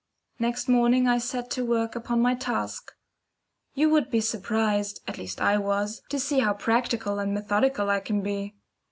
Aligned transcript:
Next 0.39 0.67
morning 0.67 1.07
I 1.07 1.19
set 1.19 1.51
to 1.51 1.63
work 1.63 1.95
upon 1.95 2.21
my 2.23 2.33
task. 2.33 2.93
You 3.75 3.91
would 3.91 4.09
be 4.09 4.19
surprised 4.19 4.99
(at 5.07 5.19
least 5.19 5.39
I 5.39 5.59
was) 5.59 6.01
to 6.09 6.19
see 6.19 6.39
how 6.39 6.53
practical 6.53 7.19
and 7.19 7.35
methodical 7.35 7.87
I 7.91 7.99
can 7.99 8.23
be. 8.23 8.55